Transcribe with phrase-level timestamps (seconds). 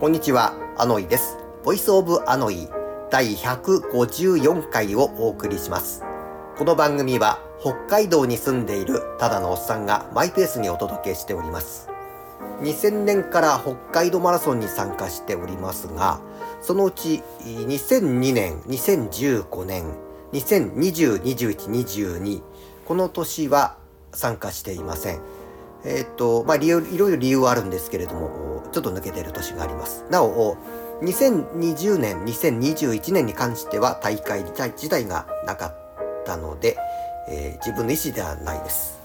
[0.00, 1.38] こんにちは、アノイです。
[1.64, 2.68] Voice of アノイ
[3.10, 6.04] 第154回をお送りします。
[6.56, 11.88] この番組は北海道に住んでいるただのおっさんがマイペースにお届けしております。
[12.60, 16.20] 2000年から北海道マラソンに参加しておりますが、
[16.60, 19.96] そのうち2002年、2015年、
[20.32, 22.42] 2020、21、22、
[22.86, 23.76] この年は
[24.12, 25.20] 参加していません。
[25.84, 30.04] えっ、と、まあ、理由、いろいろ理由はあるんですけれども、ちょっと抜けてる年があります。
[30.10, 30.56] なお、
[31.02, 35.74] 2020年、2021年に関しては大会自体がなかっ
[36.24, 36.76] たので、
[37.28, 38.98] えー、自分の意思ではないです。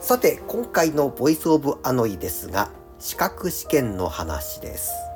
[0.00, 5.11] さて、今回のボイスオブアノイですが、資格試験の話です。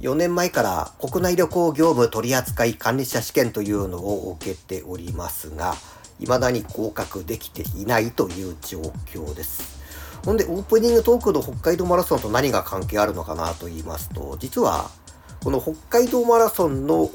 [0.00, 5.74] 4年前から国内旅行業務取扱管理者試験というのを受けておりますが、
[6.18, 9.78] 未だに合格できていないという状況です。
[10.24, 14.90] ほんで、オープニングトークの北海道マラソンと何が関係あるのかなと言いますと、実は、
[15.44, 17.10] この北海道マラソンの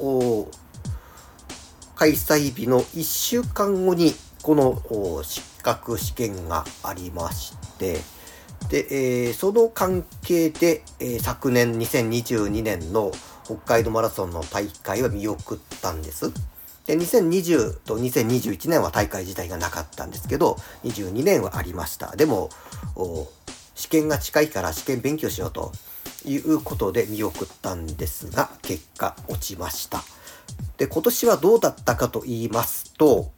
[1.95, 7.99] 開催日の1週間後に、この資格試験がありまして、
[8.69, 13.11] で、えー、その関係で、えー、昨年2022年の
[13.43, 16.31] 北海道マラソンの大会は見送ったんです。
[16.85, 22.15] で、2020と2021年は大会自体がなかったんですけど、22年はありました。
[22.15, 22.49] でも、
[23.75, 25.71] 試験が近いから試験勉強しようと
[26.25, 30.03] いうことで見送ったんですが、結果落ちました。
[30.77, 33.31] で、今年はどうだったかと言いますと、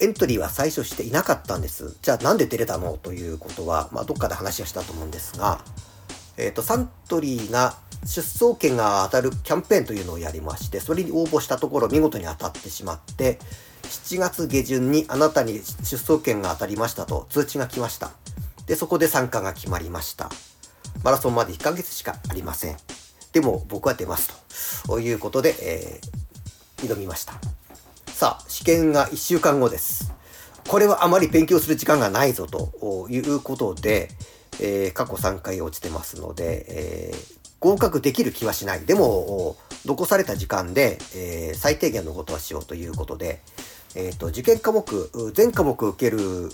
[0.00, 1.96] エントリーは最初していなかったんです。
[2.02, 2.98] じゃあなんで出れたの？
[3.02, 5.60] ということは、まあ、どっかで話をしたと思うんですが、
[6.36, 13.38] えっ、ー、と、サントリーが出走権が当たるキャンペーンというのをやりまして、それに応募したところ見事に当たってしまって、
[13.82, 18.10] 7月下旬にあなたに出走権が当たりましたと通知が来ました。
[18.66, 20.28] で、そこで参加が決まりました。
[21.02, 22.76] マラソンまで1ヶ月しかありません。
[23.32, 27.34] でも僕は出ますということで、えー、挑みました。
[28.16, 30.10] さあ、試験が1週間後です。
[30.66, 34.08] これはあまり勉強する時間がないぞということで、
[34.58, 38.86] えー、過去3回落ちてますので、えー、合格できる気はしない。
[38.86, 43.42] でも、残された時間で、えー、最低限のことはしようということで、
[43.94, 46.48] えっ、と、受験科目、全科目受ける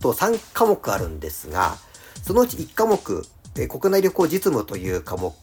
[0.00, 1.78] と3科目あるんですが、
[2.22, 3.26] そのうち1科目、
[3.58, 5.34] え国内旅行実務という科目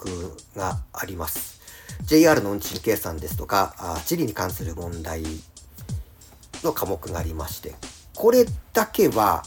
[0.56, 1.60] があります。
[2.06, 3.76] JR の運賃計算ですとか、
[4.06, 5.24] 地理に関する問題
[6.64, 7.76] の科目がありまして、
[8.16, 9.44] これだけは、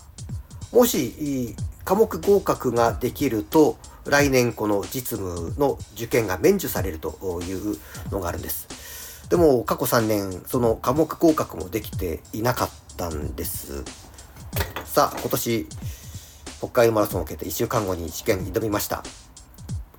[0.72, 7.78] もし科目合格ができると、来年この実務の受験が免除されるという
[8.10, 9.28] のがあるんです。
[9.28, 13.84] でも過去3年、その科目合格もできていなかったんです。
[14.84, 15.68] さあ、今年、
[16.58, 19.02] 北海道マラソンを受けて1週間後に試験に挑みました。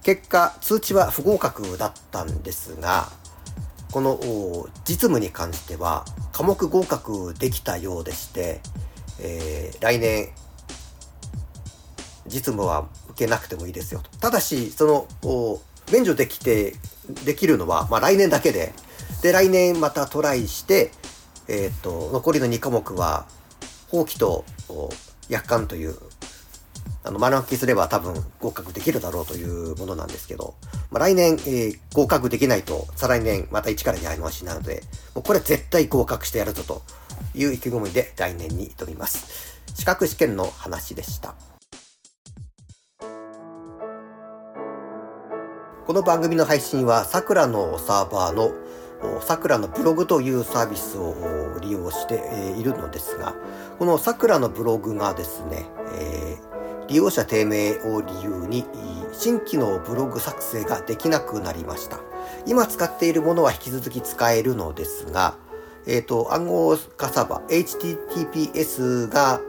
[0.03, 3.11] 結果、通知は不合格だったんですが、
[3.93, 4.19] この
[4.85, 8.59] 実務に関しては科目合格できたようでして、
[9.21, 10.29] えー、来年
[12.25, 14.09] 実務は受けなくてもいいですよと。
[14.17, 15.61] ただし、その、
[15.91, 16.73] 免除できて、
[17.23, 18.73] できるのは、まあ来年だけで、
[19.21, 20.91] で、来年またトライして、
[21.47, 23.27] えっ、ー、と、残りの2科目は、
[23.89, 24.43] 放棄と
[25.29, 25.95] 約款という
[27.05, 30.55] あの、丸暗記すれば多分合格できるだろうというものなんですけど、
[30.93, 34.83] まあ、来年、えー、合格できないと、再来年また一からやり直しなので、
[35.15, 36.83] もうこれ絶対合格してやるぞと
[37.33, 39.59] いう意気込みで来年に挑みます。
[39.73, 41.33] 資格試験の話でした。
[45.87, 48.51] この番組の配信は、桜のサーバーの
[49.19, 52.21] 桜のブログというサービスを利用して
[52.59, 53.33] いるのですが、
[53.79, 55.65] この桜のブログがですね、
[55.99, 56.52] えー
[56.87, 58.65] 利用者低迷を理由に
[59.13, 61.99] 新規のブログ作成ができなくなりました。
[62.45, 65.37] 今使っているものは引き続き使えるのですが、
[65.85, 67.97] えっ、ー、と、暗号化サーバー、
[68.53, 69.41] HTTPS が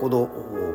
[0.00, 0.28] この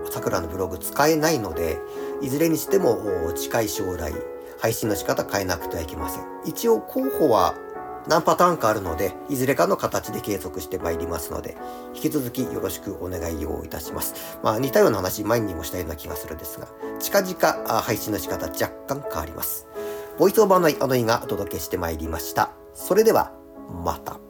[0.09, 1.79] 桜のブログ使えないので、
[2.21, 4.13] いずれにしても近い将来、
[4.59, 6.23] 配信の仕方変えなくてはいけません。
[6.45, 7.55] 一応候補は
[8.07, 11.57] 何パターンかあるので、いずれかの形で継続してまいりますので、
[11.93, 14.37] 引き続きよろしくお願いをいたします。
[14.43, 16.67] まあ似たような話、前にもしたような気がするんですが、
[16.99, 19.67] 近々配信の仕方若干変わります。
[20.17, 22.51] ボイスオーバーのあのイがお届けしてまいりました。
[22.73, 23.33] それでは、
[23.83, 24.26] また。